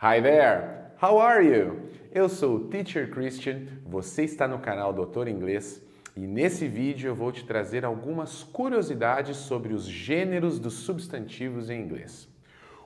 [0.00, 0.92] Hi there!
[1.02, 1.90] How are you?
[2.12, 5.82] Eu sou o Teacher Christian, você está no canal Doutor Inglês
[6.16, 11.80] e nesse vídeo eu vou te trazer algumas curiosidades sobre os gêneros dos substantivos em
[11.80, 12.28] inglês.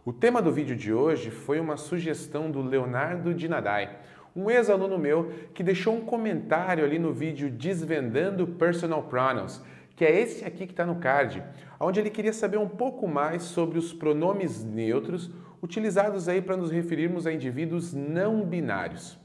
[0.06, 3.98] O tema do vídeo de hoje foi uma sugestão do Leonardo Dinadai,
[4.34, 9.62] um ex-aluno meu que deixou um comentário ali no vídeo Desvendando Personal Pronouns,
[9.94, 11.42] que é esse aqui que está no card,
[11.78, 15.30] onde ele queria saber um pouco mais sobre os pronomes neutros
[15.62, 19.18] utilizados aí para nos referirmos a indivíduos não binários.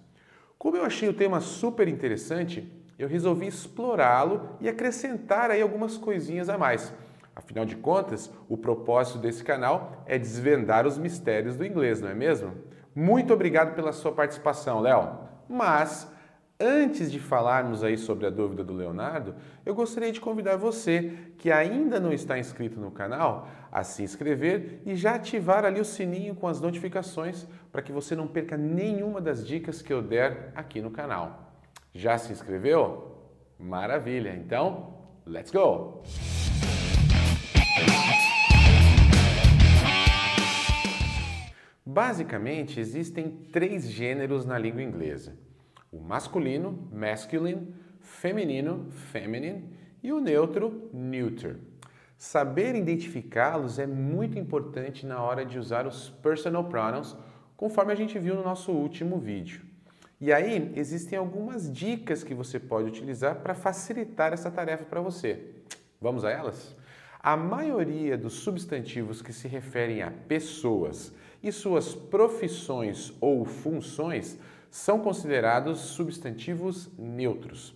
[0.57, 6.47] Como eu achei o tema super interessante, eu resolvi explorá-lo e acrescentar aí algumas coisinhas
[6.47, 6.93] a mais.
[7.35, 12.15] Afinal de contas, o propósito desse canal é desvendar os mistérios do inglês, não é
[12.15, 12.53] mesmo?
[12.95, 15.19] Muito obrigado pela sua participação, Léo.
[15.47, 16.11] Mas
[16.59, 21.51] Antes de falarmos aí sobre a dúvida do Leonardo, eu gostaria de convidar você que
[21.51, 26.33] ainda não está inscrito no canal a se inscrever e já ativar ali o sininho
[26.33, 30.81] com as notificações para que você não perca nenhuma das dicas que eu der aqui
[30.81, 31.53] no canal.
[31.93, 33.15] Já se inscreveu?
[33.59, 34.35] Maravilha!
[34.35, 34.95] Então,
[35.27, 36.01] let's go!
[41.85, 45.37] Basicamente, existem três gêneros na língua inglesa
[45.91, 49.69] o masculino, masculine, feminino, feminine
[50.01, 51.66] e o neutro, neuter.
[52.17, 57.15] Saber identificá-los é muito importante na hora de usar os personal pronouns,
[57.55, 59.61] conforme a gente viu no nosso último vídeo.
[60.19, 65.57] E aí, existem algumas dicas que você pode utilizar para facilitar essa tarefa para você.
[66.01, 66.75] Vamos a elas?
[67.19, 71.13] A maioria dos substantivos que se referem a pessoas
[71.43, 74.39] e suas profissões ou funções
[74.71, 77.75] são considerados substantivos neutros.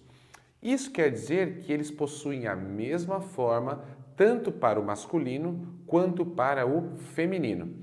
[0.63, 3.83] Isso quer dizer que eles possuem a mesma forma
[4.21, 7.73] tanto para o masculino quanto para o feminino.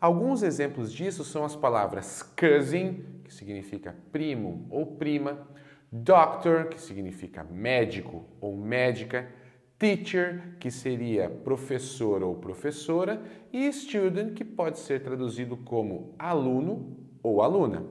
[0.00, 5.44] Alguns exemplos disso são as palavras cousin, que significa primo ou prima,
[5.90, 9.28] doctor, que significa médico ou médica,
[9.76, 13.20] teacher, que seria professor ou professora,
[13.52, 17.84] e student, que pode ser traduzido como aluno ou aluna.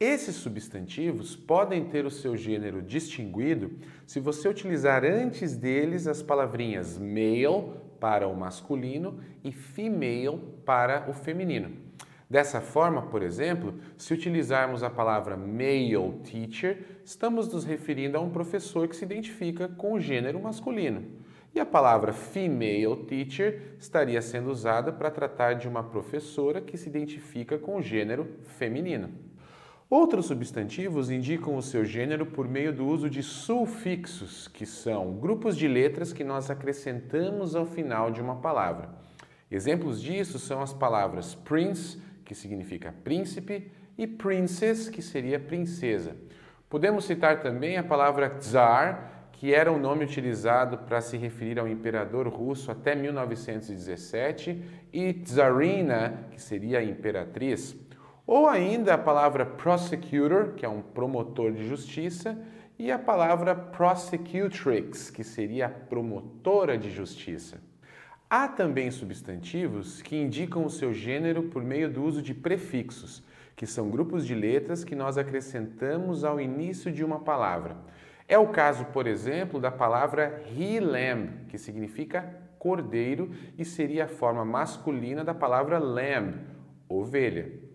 [0.00, 3.72] Esses substantivos podem ter o seu gênero distinguido
[4.06, 11.12] se você utilizar antes deles as palavrinhas male para o masculino e female para o
[11.12, 11.72] feminino.
[12.30, 18.30] Dessa forma, por exemplo, se utilizarmos a palavra male teacher, estamos nos referindo a um
[18.30, 21.06] professor que se identifica com o gênero masculino.
[21.52, 26.88] E a palavra female teacher estaria sendo usada para tratar de uma professora que se
[26.88, 29.26] identifica com o gênero feminino.
[29.90, 35.56] Outros substantivos indicam o seu gênero por meio do uso de sufixos, que são grupos
[35.56, 38.90] de letras que nós acrescentamos ao final de uma palavra.
[39.50, 46.14] Exemplos disso são as palavras prince, que significa príncipe, e princess, que seria princesa.
[46.68, 51.66] Podemos citar também a palavra czar, que era um nome utilizado para se referir ao
[51.66, 54.62] imperador russo até 1917,
[54.92, 57.74] e tsarina, que seria a imperatriz.
[58.28, 62.38] Ou ainda a palavra prosecutor, que é um promotor de justiça,
[62.78, 67.58] e a palavra prosecutrix, que seria a promotora de justiça.
[68.28, 73.24] Há também substantivos que indicam o seu gênero por meio do uso de prefixos,
[73.56, 77.78] que são grupos de letras que nós acrescentamos ao início de uma palavra.
[78.28, 84.08] É o caso, por exemplo, da palavra he lamb, que significa cordeiro e seria a
[84.08, 86.34] forma masculina da palavra lamb,
[86.90, 87.66] ovelha.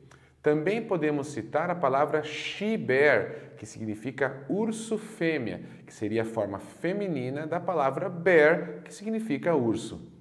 [0.44, 7.48] Também podemos citar a palavra she-bear, que significa urso fêmea, que seria a forma feminina
[7.48, 10.12] da palavra bear, que significa urso.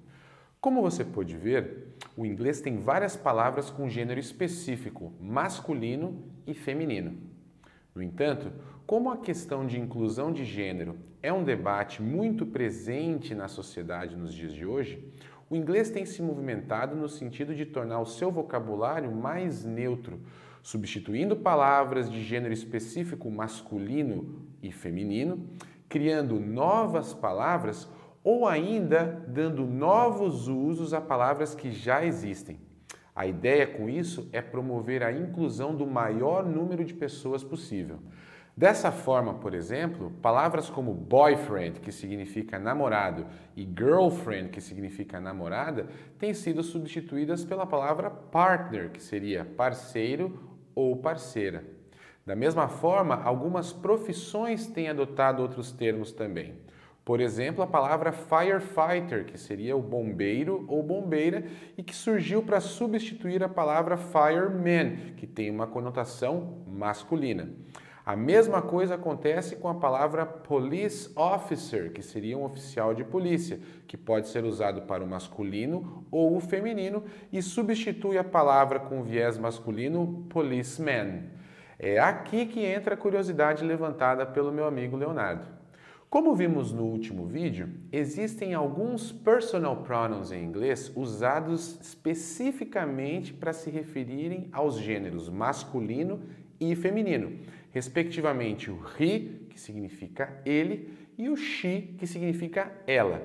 [0.61, 7.17] Como você pode ver, o inglês tem várias palavras com gênero específico, masculino e feminino.
[7.93, 8.49] No entanto,
[8.87, 14.33] como a questão de inclusão de gênero é um debate muito presente na sociedade nos
[14.33, 15.03] dias de hoje,
[15.53, 20.19] o inglês tem se movimentado no sentido de tornar o seu vocabulário mais neutro,
[20.63, 25.47] substituindo palavras de gênero específico masculino e feminino,
[25.87, 27.87] criando novas palavras
[28.23, 32.57] ou ainda dando novos usos a palavras que já existem.
[33.15, 37.99] A ideia com isso é promover a inclusão do maior número de pessoas possível.
[38.55, 45.87] Dessa forma, por exemplo, palavras como boyfriend, que significa namorado, e girlfriend, que significa namorada,
[46.19, 50.39] têm sido substituídas pela palavra partner, que seria parceiro
[50.75, 51.63] ou parceira.
[52.23, 56.53] Da mesma forma, algumas profissões têm adotado outros termos também.
[57.03, 61.43] Por exemplo, a palavra firefighter, que seria o bombeiro ou bombeira
[61.75, 67.49] e que surgiu para substituir a palavra fireman, que tem uma conotação masculina.
[68.05, 73.61] A mesma coisa acontece com a palavra police officer, que seria um oficial de polícia,
[73.87, 79.03] que pode ser usado para o masculino ou o feminino e substitui a palavra com
[79.03, 81.29] viés masculino policeman.
[81.79, 85.47] É aqui que entra a curiosidade levantada pelo meu amigo Leonardo.
[86.09, 93.71] Como vimos no último vídeo, existem alguns personal pronouns em inglês usados especificamente para se
[93.71, 96.21] referirem aos gêneros masculino
[96.59, 97.39] e feminino,
[97.71, 103.21] respectivamente o he, que significa ele, e o she, que significa ela.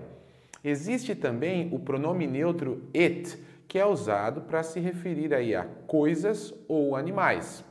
[0.63, 6.55] Existe também o pronome neutro it, que é usado para se referir aí a coisas
[6.67, 7.65] ou animais.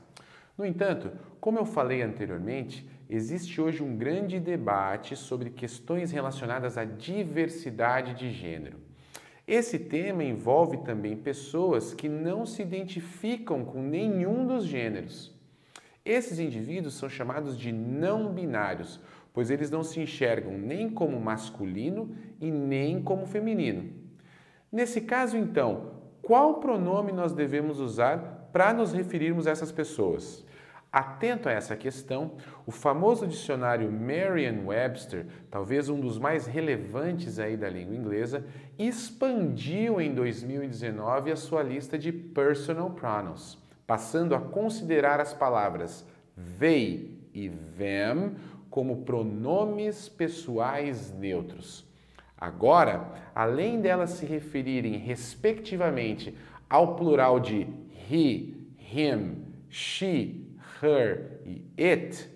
[0.57, 6.85] No entanto, como eu falei anteriormente, existe hoje um grande debate sobre questões relacionadas à
[6.85, 8.77] diversidade de gênero.
[9.47, 15.36] Esse tema envolve também pessoas que não se identificam com nenhum dos gêneros.
[16.07, 18.97] Esses indivíduos são chamados de não binários,
[19.33, 23.91] pois eles não se enxergam nem como masculino e nem como feminino.
[24.71, 30.45] Nesse caso, então, qual pronome nós devemos usar para nos referirmos a essas pessoas?
[30.89, 37.69] Atento a essa questão, o famoso dicionário Merriam-Webster, talvez um dos mais relevantes aí da
[37.69, 38.45] língua inglesa,
[38.79, 46.05] expandiu em 2019 a sua lista de personal pronouns, passando a considerar as palavras
[46.59, 48.35] they e them
[48.69, 51.87] como pronomes pessoais neutros.
[52.37, 56.37] Agora, além delas se referirem respectivamente
[56.69, 57.65] ao plural de
[58.11, 60.45] he, him, she,
[60.81, 62.29] her e it,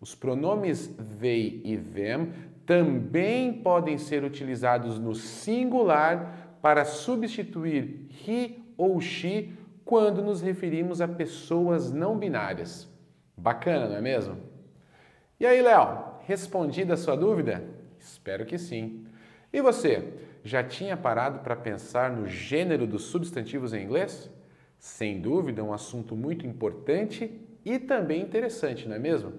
[0.00, 0.88] os pronomes
[1.20, 2.32] they e them
[2.66, 9.52] também podem ser utilizados no singular para substituir he ou she
[9.86, 12.88] quando nos referimos a pessoas não binárias.
[13.36, 14.36] Bacana, não é mesmo?
[15.38, 17.62] E aí, Léo, respondida a sua dúvida?
[17.96, 19.06] Espero que sim.
[19.52, 20.12] E você,
[20.42, 24.28] já tinha parado para pensar no gênero dos substantivos em inglês?
[24.76, 29.34] Sem dúvida, um assunto muito importante e também interessante, não é mesmo?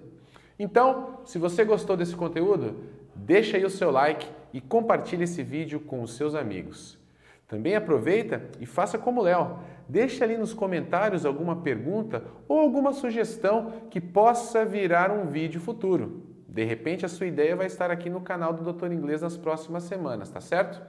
[0.58, 2.74] Então, se você gostou desse conteúdo,
[3.14, 6.98] deixa aí o seu like e compartilhe esse vídeo com os seus amigos.
[7.46, 9.58] Também aproveita e faça como o Léo.
[9.88, 16.22] Deixe ali nos comentários alguma pergunta ou alguma sugestão que possa virar um vídeo futuro.
[16.46, 19.84] De repente a sua ideia vai estar aqui no canal do Doutor Inglês nas próximas
[19.84, 20.82] semanas, tá certo?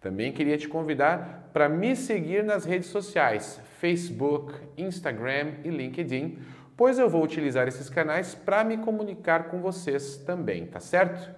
[0.00, 6.38] Também queria te convidar para me seguir nas redes sociais, Facebook, Instagram e LinkedIn
[6.80, 11.30] pois eu vou utilizar esses canais para me comunicar com vocês também, tá certo?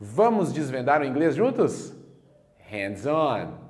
[0.00, 1.94] Vamos desvendar o inglês juntos?
[2.68, 3.69] Hands on!